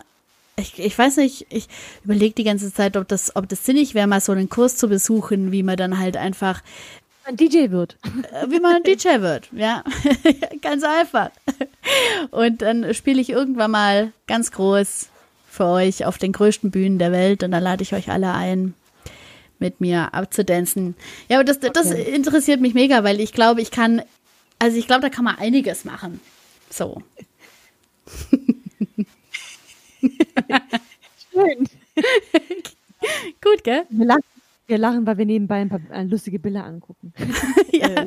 [0.57, 1.69] ich, ich weiß nicht, ich
[2.05, 4.89] überlege die ganze Zeit, ob das, ob das sinnig wäre, mal so einen Kurs zu
[4.89, 6.63] besuchen, wie man dann halt einfach
[7.25, 7.97] ein DJ wird.
[8.33, 9.85] Äh, wie man ein DJ wird, ja.
[10.63, 11.31] ganz einfach.
[12.33, 15.09] Und dann spiele ich irgendwann mal ganz groß
[15.49, 18.75] für euch auf den größten Bühnen der Welt und dann lade ich euch alle ein
[19.63, 20.95] mit mir abzudancen.
[21.29, 21.71] Ja, aber das, okay.
[21.73, 24.03] das interessiert mich mega, weil ich glaube, ich kann,
[24.59, 26.21] also ich glaube, da kann man einiges machen.
[26.69, 27.03] So.
[31.33, 31.69] Schön.
[33.41, 33.85] Gut, gell?
[33.89, 34.23] Wir lachen,
[34.67, 37.13] wir lachen, weil wir nebenbei ein paar ein lustige Bilder angucken.
[37.73, 37.89] ja.
[37.89, 38.07] Äh,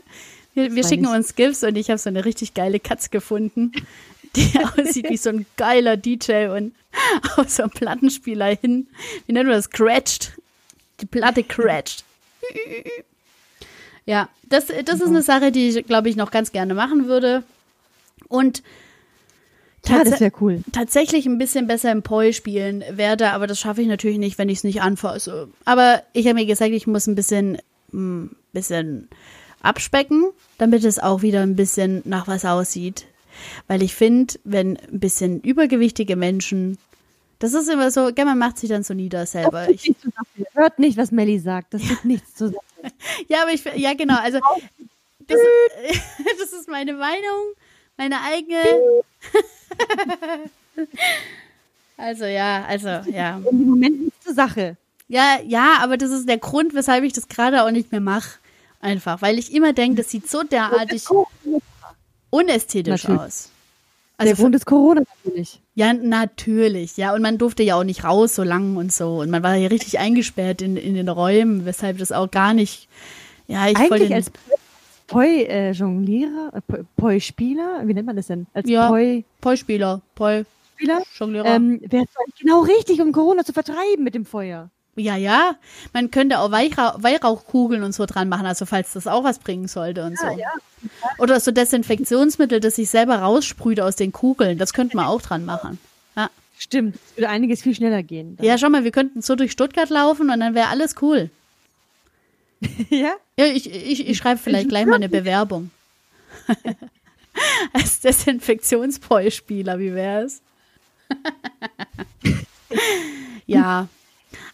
[0.53, 3.71] wir, wir schicken uns GIFs und ich habe so eine richtig geile Katze gefunden,
[4.35, 6.73] die aussieht wie so ein geiler DJ und
[7.37, 8.87] auf so einem Plattenspieler hin.
[9.25, 9.65] Wie nennen wir das?
[9.65, 10.31] Scratched
[11.01, 12.03] Die Platte crasht.
[14.05, 17.43] Ja, das, das ist eine Sache, die ich, glaube ich, noch ganz gerne machen würde.
[18.27, 18.63] Und
[19.87, 20.63] ja, das wäre cool.
[20.71, 24.49] Tatsächlich ein bisschen besser im Poi spielen werde, aber das schaffe ich natürlich nicht, wenn
[24.49, 25.47] ich es nicht anfasse.
[25.63, 27.59] Aber ich habe mir gesagt, ich muss ein bisschen, ein
[27.91, 29.09] hm, bisschen
[29.61, 33.05] abspecken, damit es auch wieder ein bisschen nach was aussieht.
[33.67, 36.77] Weil ich finde, wenn ein bisschen übergewichtige Menschen,
[37.39, 39.69] das ist immer so, ja, man macht sich dann so nieder selber.
[39.69, 39.93] Ich,
[40.53, 42.59] Hört nicht, was Melly sagt, das tut nichts zusammen.
[43.27, 44.39] ja, aber ich, ja genau, also
[45.27, 45.39] das,
[46.39, 47.53] das ist meine Meinung,
[47.97, 48.61] meine eigene.
[51.97, 53.41] also ja, also ja.
[53.49, 54.77] Im Moment nicht zur Sache.
[55.07, 58.39] Ja, ja, aber das ist der Grund, weshalb ich das gerade auch nicht mehr mache.
[58.81, 61.03] Einfach, weil ich immer denke, das sieht so derartig
[62.29, 63.49] unästhetisch aus.
[64.17, 65.61] Also der Grund ist Corona natürlich.
[65.75, 67.13] Ja, natürlich, ja.
[67.13, 69.19] Und man durfte ja auch nicht raus so lang und so.
[69.19, 72.87] Und man war ja richtig eingesperrt in, in den Räumen, weshalb das auch gar nicht.
[73.47, 74.31] Ja, ich Eigentlich als
[75.07, 78.47] Poi-Jonglierer, äh, Poi-Spieler, wie nennt man das denn?
[78.53, 78.89] Als ja,
[79.41, 81.45] Poi-Spieler, Poi-Spieler, Jonglierer.
[81.45, 84.69] Ähm, Wäre es genau richtig, um Corona zu vertreiben mit dem Feuer.
[84.95, 85.55] Ja, ja.
[85.93, 89.67] Man könnte auch Weihrauch, Weihrauchkugeln und so dran machen, also falls das auch was bringen
[89.67, 90.39] sollte und ja, so.
[90.39, 90.51] Ja.
[91.17, 94.57] Oder so Desinfektionsmittel, das sich selber raussprüht aus den Kugeln.
[94.57, 95.79] Das könnte man auch dran machen.
[96.15, 96.29] Ja.
[96.57, 96.95] Stimmt.
[96.95, 98.37] Es würde einiges viel schneller gehen.
[98.37, 98.45] Dann.
[98.45, 101.29] Ja, schau mal, wir könnten so durch Stuttgart laufen und dann wäre alles cool.
[102.89, 103.13] ja?
[103.37, 105.71] Ja, ich, ich, ich schreibe vielleicht gleich mal eine Bewerbung.
[107.73, 110.41] Als Desinfektionsbräuspieler, wie wäre es?
[113.45, 113.89] ja.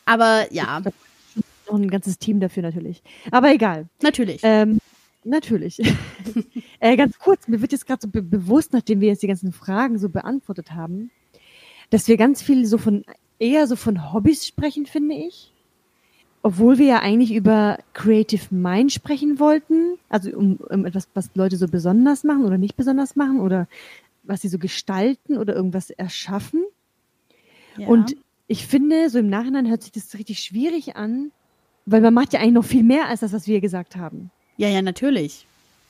[0.05, 0.81] Aber ja.
[1.67, 3.01] Noch ein ganzes Team dafür natürlich.
[3.31, 3.87] Aber egal.
[4.01, 4.41] Natürlich.
[4.43, 4.79] Ähm,
[5.23, 5.79] natürlich.
[6.79, 9.53] äh, ganz kurz, mir wird jetzt gerade so be bewusst, nachdem wir jetzt die ganzen
[9.53, 11.11] Fragen so beantwortet haben,
[11.89, 13.05] dass wir ganz viel so von,
[13.39, 15.51] eher so von Hobbys sprechen, finde ich.
[16.43, 21.55] Obwohl wir ja eigentlich über Creative Mind sprechen wollten, also um, um etwas, was Leute
[21.55, 23.67] so besonders machen oder nicht besonders machen oder
[24.23, 26.63] was sie so gestalten oder irgendwas erschaffen.
[27.77, 27.87] Ja.
[27.87, 28.15] Und
[28.51, 31.31] ich finde, so im Nachhinein hört sich das richtig schwierig an,
[31.85, 34.29] weil man macht ja eigentlich noch viel mehr als das, was wir gesagt haben.
[34.57, 35.47] Ja, ja, natürlich.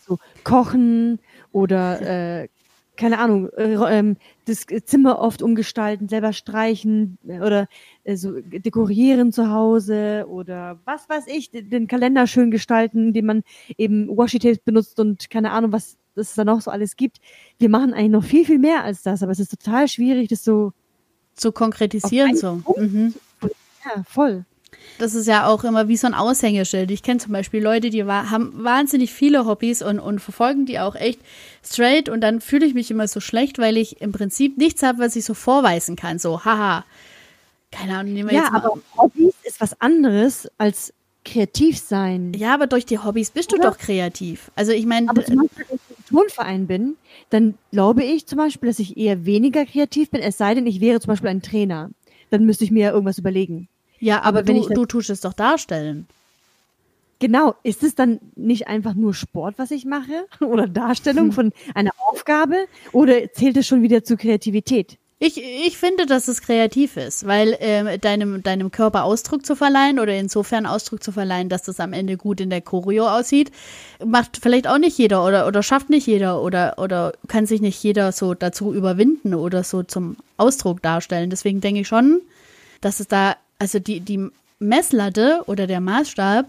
[0.08, 1.18] So kochen
[1.52, 2.02] oder
[2.44, 2.50] äh,
[2.98, 7.68] keine Ahnung, äh, ähm, das Zimmer oft umgestalten, selber streichen oder
[8.04, 13.44] äh, so dekorieren zu Hause oder was weiß ich, den Kalender schön gestalten, indem man
[13.76, 17.22] eben Washi-Tape benutzt und keine Ahnung, was es da noch so alles gibt.
[17.58, 20.44] Wir machen eigentlich noch viel, viel mehr als das, aber es ist total schwierig, das
[20.44, 20.74] so
[21.36, 22.36] zu konkretisieren.
[22.36, 22.62] So.
[22.78, 23.14] Mhm.
[23.42, 24.46] Ja, voll.
[24.98, 26.92] Das ist ja auch immer wie so ein Aushängeschild.
[26.92, 30.80] Ich kenne zum Beispiel Leute, die wa haben wahnsinnig viele Hobbys und, und verfolgen die
[30.80, 31.20] auch echt
[31.64, 35.00] straight und dann fühle ich mich immer so schlecht, weil ich im Prinzip nichts habe,
[35.00, 36.20] was ich so vorweisen kann.
[36.20, 36.86] So, haha.
[37.72, 38.64] Keine Ahnung, nehmen wir ja, jetzt mal.
[38.64, 42.34] aber Hobbys ist was anderes als kreativ sein.
[42.34, 43.64] Ja, aber durch die Hobbys bist Oder?
[43.64, 44.52] du doch kreativ.
[44.56, 45.10] Also ich meine.
[45.10, 45.80] Aber zum Beispiel, ich im
[46.12, 46.96] Turnverein bin,
[47.30, 50.82] dann glaube ich zum Beispiel, dass ich eher weniger kreativ bin, es sei denn, ich
[50.82, 51.90] wäre zum Beispiel ein Trainer.
[52.30, 53.68] Dann müsste ich mir ja irgendwas überlegen.
[54.00, 56.08] Ja, aber, aber wenn du, ich du tust es doch darstellen.
[57.20, 60.26] Genau, ist es dann nicht einfach nur Sport, was ich mache?
[60.40, 62.66] Oder Darstellung von einer Aufgabe?
[62.92, 64.98] Oder zählt es schon wieder zu Kreativität?
[65.24, 70.00] Ich, ich finde, dass es kreativ ist, weil äh, deinem, deinem Körper Ausdruck zu verleihen
[70.00, 73.52] oder insofern Ausdruck zu verleihen, dass das am Ende gut in der Choreo aussieht,
[74.04, 77.84] macht vielleicht auch nicht jeder oder, oder schafft nicht jeder oder, oder kann sich nicht
[77.84, 81.30] jeder so dazu überwinden oder so zum Ausdruck darstellen.
[81.30, 82.22] Deswegen denke ich schon,
[82.82, 86.48] dass es da, also die, die Messlatte oder der Maßstab,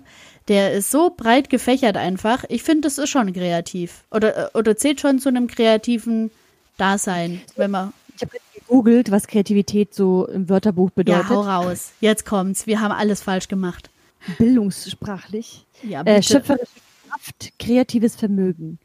[0.48, 2.44] der ist so breit gefächert einfach.
[2.48, 4.04] Ich finde, das ist schon kreativ.
[4.11, 6.30] Oder, oder zählt schon zu einem kreativen
[6.78, 7.92] Dasein, wenn man.
[8.16, 8.37] Ich habe
[8.72, 11.24] gegoogelt, was Kreativität so im Wörterbuch bedeutet.
[11.24, 11.92] Ja, hau raus.
[12.00, 12.66] Jetzt kommt's.
[12.66, 13.90] Wir haben alles falsch gemacht.
[14.38, 15.66] Bildungssprachlich.
[15.82, 16.16] Ja, äh, bitte.
[16.16, 18.78] Äh, schöpferische Kraft, kreatives Vermögen.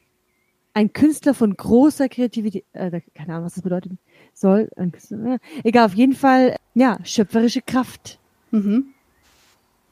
[0.74, 3.94] Ein Künstler von großer Kreativität, äh, keine Ahnung, was das bedeutet
[4.34, 4.70] soll.
[4.76, 8.20] Ein Künstler, äh, egal, auf jeden Fall, ja, schöpferische Kraft.
[8.52, 8.88] Mhm.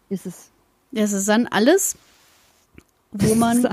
[0.10, 0.51] Ist es.
[0.93, 1.97] Es ist dann alles,
[3.12, 3.67] wo man.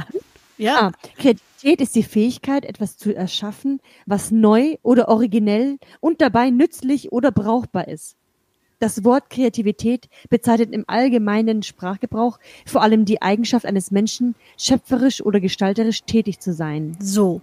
[0.58, 0.88] Ja.
[0.88, 7.12] Ah, Kreativität ist die Fähigkeit, etwas zu erschaffen, was neu oder originell und dabei nützlich
[7.12, 8.16] oder brauchbar ist.
[8.78, 15.38] Das Wort Kreativität bezeichnet im allgemeinen Sprachgebrauch vor allem die Eigenschaft eines Menschen, schöpferisch oder
[15.38, 16.96] gestalterisch tätig zu sein.
[17.00, 17.40] So.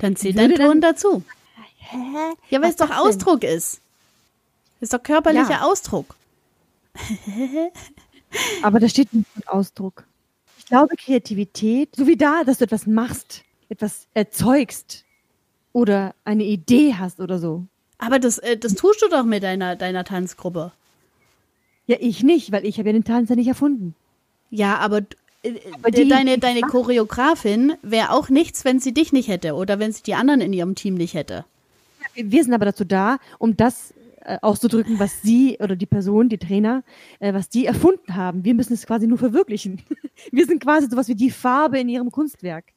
[0.00, 1.22] Dann zählt dein Ton dazu.
[1.78, 1.96] Hä?
[2.50, 3.56] Ja, weil es doch Ausdruck denn?
[3.56, 3.80] ist.
[4.80, 5.62] Ist doch körperlicher ja.
[5.62, 6.14] Ausdruck.
[8.62, 10.04] Aber da steht nicht Ausdruck
[10.68, 15.04] glaube, Kreativität, so wie da, dass du etwas machst, etwas erzeugst
[15.72, 17.64] oder eine Idee hast oder so.
[17.98, 20.72] Aber das, äh, das tust du doch mit deiner, deiner Tanzgruppe.
[21.86, 23.94] Ja, ich nicht, weil ich habe ja den Tanz ja nicht erfunden.
[24.50, 24.98] Ja, aber,
[25.42, 29.78] äh, aber die, deine, deine Choreografin wäre auch nichts, wenn sie dich nicht hätte oder
[29.78, 31.44] wenn sie die anderen in ihrem Team nicht hätte.
[32.14, 33.94] Wir sind aber dazu da, um das
[34.28, 36.84] äh, auszudrücken, was sie oder die Person, die Trainer,
[37.18, 38.44] äh, was die erfunden haben.
[38.44, 39.80] Wir müssen es quasi nur verwirklichen.
[40.32, 42.66] Wir sind quasi sowas wie die Farbe in ihrem Kunstwerk.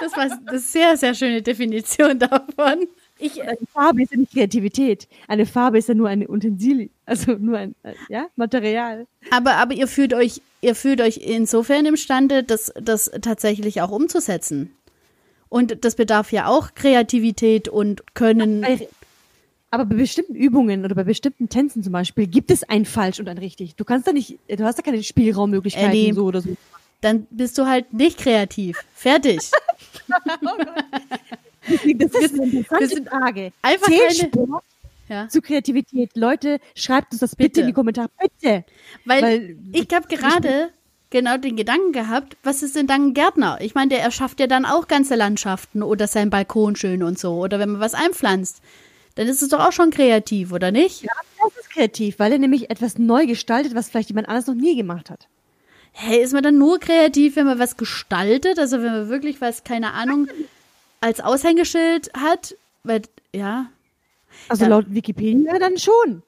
[0.00, 2.88] das war eine sehr, sehr schöne Definition davon.
[3.20, 5.06] Ich, eine Farbe ist ja nicht Kreativität.
[5.28, 9.06] Eine Farbe ist ja nur ein Utensil, also nur ein äh, ja, Material.
[9.30, 14.72] Aber, aber ihr fühlt euch, ihr fühlt euch insofern imstande, das, das tatsächlich auch umzusetzen.
[15.48, 18.64] Und das bedarf ja auch Kreativität und Können.
[19.70, 23.28] Aber bei bestimmten Übungen oder bei bestimmten Tänzen zum Beispiel gibt es ein falsch und
[23.28, 23.74] ein richtig.
[23.76, 26.56] Du kannst da nicht, du hast da keine Spielraummöglichkeiten Ellie, so oder so.
[27.00, 28.78] Dann bist du halt nicht kreativ.
[28.94, 29.38] Fertig.
[31.68, 33.52] das ist eine interessante Frage.
[33.60, 34.30] Einfach keine,
[35.08, 35.28] ja.
[35.28, 36.10] zu Kreativität.
[36.14, 38.08] Leute, schreibt uns das bitte, bitte in die Kommentare.
[38.18, 38.64] Bitte.
[39.04, 40.70] Weil, Weil ich habe gerade
[41.16, 43.58] genau den Gedanken gehabt, was ist denn dann ein Gärtner?
[43.60, 47.34] Ich meine, der erschafft ja dann auch ganze Landschaften oder sein Balkon schön und so.
[47.34, 48.60] Oder wenn man was einpflanzt,
[49.14, 51.02] dann ist es doch auch schon kreativ, oder nicht?
[51.02, 54.54] Ja, das ist kreativ, weil er nämlich etwas neu gestaltet, was vielleicht jemand anders noch
[54.54, 55.26] nie gemacht hat.
[55.92, 58.58] Hey, ist man dann nur kreativ, wenn man was gestaltet?
[58.58, 60.28] Also wenn man wirklich was, keine Ahnung,
[61.00, 62.54] als Aushängeschild hat?
[62.84, 63.02] Weil,
[63.32, 63.70] ja.
[64.50, 64.68] Also ja.
[64.68, 66.22] laut Wikipedia dann schon.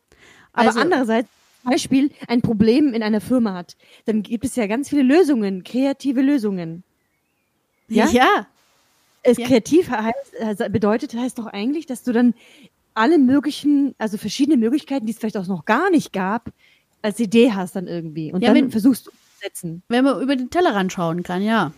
[0.54, 1.28] Aber also, andererseits
[1.70, 3.76] Beispiel ein Problem in einer Firma hat,
[4.06, 6.82] dann gibt es ja ganz viele Lösungen, kreative Lösungen.
[7.88, 8.06] Ja.
[8.08, 8.46] ja.
[9.22, 9.46] Es ja.
[9.46, 12.34] kreativ heißt, bedeutet heißt doch eigentlich, dass du dann
[12.94, 16.50] alle möglichen, also verschiedene Möglichkeiten, die es vielleicht auch noch gar nicht gab,
[17.02, 19.82] als Idee hast dann irgendwie und ja, dann wenn, versuchst du umzusetzen.
[19.88, 21.72] Wenn man über den Tellerrand schauen kann, ja.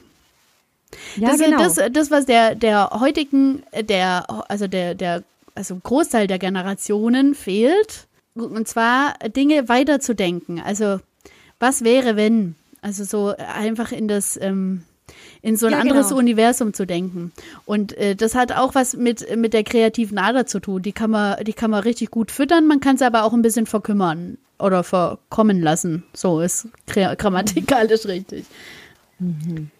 [1.16, 1.58] Ja, das, genau.
[1.58, 5.22] das, das, was der, der heutigen, der, also der, der,
[5.54, 10.60] also Großteil der Generationen fehlt, und zwar Dinge weiterzudenken.
[10.60, 11.00] Also,
[11.58, 12.54] was wäre, wenn?
[12.82, 14.84] Also so einfach in das, ähm,
[15.42, 16.20] in so ein ja, anderes genau.
[16.20, 17.32] Universum zu denken.
[17.66, 20.82] Und äh, das hat auch was mit, mit der kreativen Ader zu tun.
[20.82, 23.42] Die kann man, die kann man richtig gut füttern, man kann sie aber auch ein
[23.42, 26.04] bisschen verkümmern oder verkommen lassen.
[26.14, 28.46] So ist grammatikalisch richtig.
[29.18, 29.70] Mhm.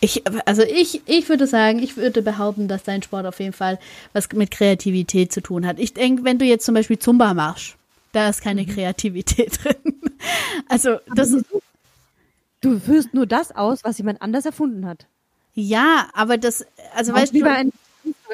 [0.00, 3.78] Ich, also ich, ich würde sagen, ich würde behaupten, dass dein Sport auf jeden Fall
[4.12, 5.78] was mit Kreativität zu tun hat.
[5.78, 7.76] Ich denke, wenn du jetzt zum Beispiel Zumba machst,
[8.12, 8.66] da ist keine mhm.
[8.66, 10.00] Kreativität drin.
[10.68, 11.46] Also das ist.
[12.60, 15.06] Du führst nur das aus, was jemand anders erfunden hat.
[15.54, 17.38] Ja, aber das, also weißt du.
[17.38, 17.72] Wie bei ein,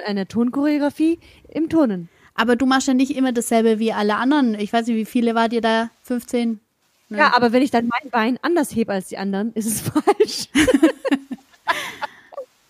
[0.06, 2.10] einer Tonchoreografie im Turnen.
[2.34, 4.54] Aber du machst ja nicht immer dasselbe wie alle anderen.
[4.54, 5.90] Ich weiß nicht, wie viele wart ihr da?
[6.04, 6.60] 15?
[7.08, 7.18] Ne?
[7.18, 10.48] Ja, aber wenn ich dann mein Bein anders hebe als die anderen, ist es falsch.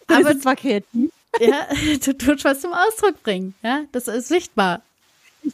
[0.06, 1.10] aber ist zwar kreativ.
[1.40, 1.66] Ja,
[2.04, 3.54] du tust was zum Ausdruck bringen.
[3.62, 4.82] Ja, das ist sichtbar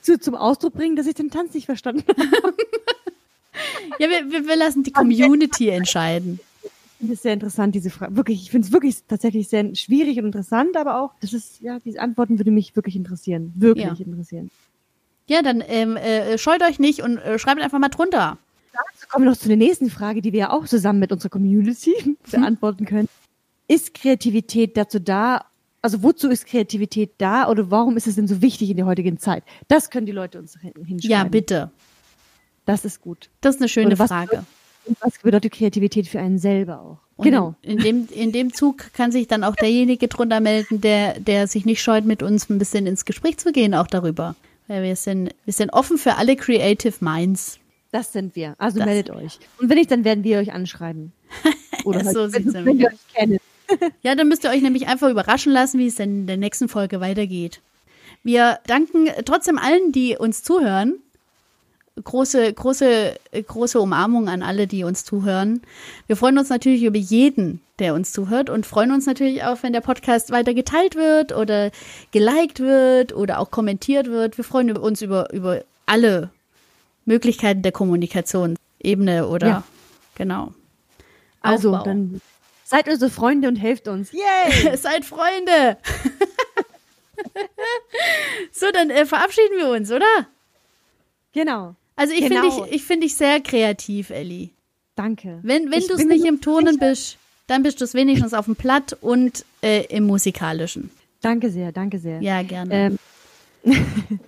[0.03, 2.55] zu, zum Ausdruck bringen, dass ich den Tanz nicht verstanden habe.
[3.99, 6.41] ja, wir, wir, wir lassen die Community entscheiden.
[6.63, 8.17] Ich finde es sehr interessant, diese Frage.
[8.17, 11.79] Wirklich, ich finde es wirklich tatsächlich sehr schwierig und interessant, aber auch, das ist, ja,
[11.81, 13.53] diese Antworten würde mich wirklich interessieren.
[13.57, 14.07] Wirklich ja.
[14.07, 14.51] interessieren.
[15.27, 18.39] Ja, dann ähm, äh, scheut euch nicht und äh, schreibt einfach mal drunter.
[18.73, 21.31] Dazu kommen wir noch zu der nächsten Frage, die wir ja auch zusammen mit unserer
[21.31, 23.09] Community beantworten können.
[23.69, 25.47] Ist Kreativität dazu da,
[25.85, 29.19] also wozu ist Kreativität da oder warum ist es denn so wichtig in der heutigen
[29.19, 29.45] Zeit?
[29.69, 30.99] Das können die Leute uns hinschreiben.
[31.03, 31.71] Ja, bitte.
[32.65, 33.29] Das ist gut.
[33.43, 34.47] Das ist eine schöne was Frage.
[34.87, 36.99] Bedeutet, was bedeutet Kreativität für einen selber auch?
[37.17, 37.55] Und genau.
[37.61, 41.49] In, in, dem, in dem Zug kann sich dann auch derjenige drunter melden, der, der
[41.49, 44.37] sich nicht scheut, mit uns ein bisschen ins Gespräch zu gehen, auch darüber.
[44.69, 47.59] Weil wir sind, wir sind offen für alle Creative Minds.
[47.93, 48.55] Das sind wir.
[48.57, 49.39] Also das meldet euch.
[49.61, 51.13] Und wenn nicht, dann werden wir euch anschreiben.
[51.85, 53.39] Oder ja, so halt, wenn, wenn wir euch kennen
[54.03, 56.69] ja, dann müsst ihr euch nämlich einfach überraschen lassen, wie es denn in der nächsten
[56.69, 57.61] Folge weitergeht.
[58.23, 60.95] Wir danken trotzdem allen, die uns zuhören.
[62.03, 63.15] Große, große,
[63.47, 65.61] große Umarmung an alle, die uns zuhören.
[66.09, 69.73] Wir freuen uns natürlich über jeden, der uns zuhört und freuen uns natürlich auch, wenn
[69.73, 71.71] der Podcast weiter geteilt wird oder
[72.11, 74.39] geliked wird oder auch kommentiert wird.
[74.39, 76.31] Wir freuen uns über, über alle
[77.05, 79.63] Möglichkeiten der Kommunikationsebene oder ja.
[80.15, 80.53] genau.
[81.43, 81.85] Also, Aufbau.
[81.85, 82.21] dann
[82.65, 84.11] Seid unsere Freunde und helft uns.
[84.13, 84.77] Yay!
[84.77, 85.77] Seid Freunde!
[88.53, 90.27] so, dann äh, verabschieden wir uns, oder?
[91.33, 91.77] Genau.
[91.97, 92.41] Also ich genau.
[92.51, 94.51] finde dich, ich finde dich sehr kreativ, Elli.
[94.97, 95.41] Danke.
[95.43, 98.57] Wenn, wenn du es nicht im Turnen bist, dann bist du es wenigstens auf dem
[98.57, 100.91] Platt und äh, im Musikalischen.
[101.21, 102.21] Danke sehr, danke sehr.
[102.21, 102.99] Ja, gerne.
[103.65, 103.73] Ähm,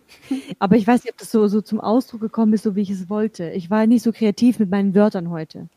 [0.58, 2.90] aber ich weiß nicht, ob das so, so zum Ausdruck gekommen ist, so wie ich
[2.90, 3.50] es wollte.
[3.50, 5.68] Ich war nicht so kreativ mit meinen Wörtern heute.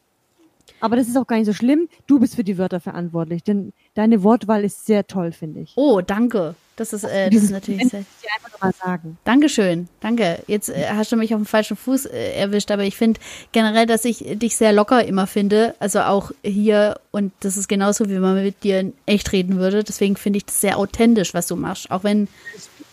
[0.79, 1.89] Aber das ist auch gar nicht so schlimm.
[2.07, 5.73] Du bist für die Wörter verantwortlich, denn deine Wortwahl ist sehr toll, finde ich.
[5.75, 6.55] Oh, danke.
[6.79, 8.05] Das ist, äh, das ist natürlich sehr.
[8.21, 9.17] Ich einfach mal sagen.
[9.25, 10.41] Dankeschön, danke.
[10.47, 13.19] Jetzt äh, hast du mich auf dem falschen Fuß äh, erwischt, aber ich finde
[13.51, 15.75] generell, dass ich dich sehr locker immer finde.
[15.79, 19.83] Also auch hier und das ist genauso, wie man mit dir in echt reden würde.
[19.83, 21.91] Deswegen finde ich das sehr authentisch, was du machst.
[21.91, 22.29] Auch wenn.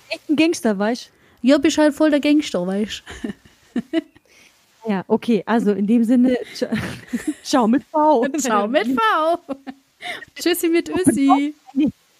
[0.08, 1.10] Echt ein Gangster, weißt
[1.42, 3.04] Ja, bist halt voll der Gangster, weißt
[4.88, 5.42] Ja, okay.
[5.46, 6.36] Also in dem Sinne,
[7.42, 8.26] ciao mit V.
[8.38, 9.38] Ciao mit V.
[10.36, 11.54] Tschüssi mit Össi.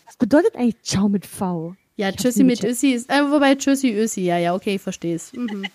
[0.07, 1.75] Was bedeutet eigentlich ciao mit V?
[1.97, 2.63] Ja, Ich Tschüssi mit.
[2.65, 5.33] Össi ist, äh, wobei Tschüssi Össi, ja, ja, okay, ich verstehe es.
[5.33, 5.67] Mhm.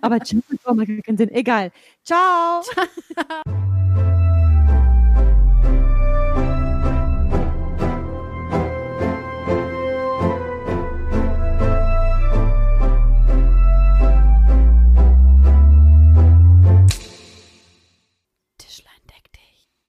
[0.00, 1.30] Aber ciao mit V macht keinen Sinn.
[1.30, 1.72] Egal.
[2.04, 2.62] Ciao.